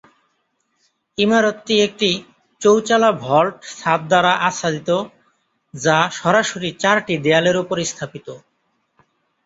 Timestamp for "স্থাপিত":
7.85-8.27